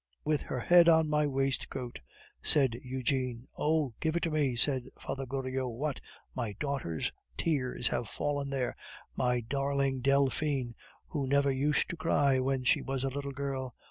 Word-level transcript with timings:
"With 0.25 0.41
her 0.41 0.59
head 0.61 0.89
on 0.89 1.07
my 1.07 1.27
waistcoat," 1.27 1.99
said 2.41 2.73
Eugene. 2.83 3.43
"Oh! 3.55 3.93
give 3.99 4.15
it 4.15 4.23
to 4.23 4.31
me," 4.31 4.55
said 4.55 4.85
Father 4.97 5.27
Goriot. 5.27 5.69
"What! 5.69 6.01
my 6.33 6.53
daughter's 6.59 7.11
tears 7.37 7.89
have 7.89 8.09
fallen 8.09 8.49
there 8.49 8.73
my 9.15 9.41
darling 9.41 9.99
Delphine, 10.01 10.73
who 11.09 11.27
never 11.27 11.51
used 11.51 11.87
to 11.91 11.97
cry 11.97 12.39
when 12.39 12.63
she 12.63 12.81
was 12.81 13.03
a 13.03 13.09
little 13.09 13.29
girl! 13.31 13.75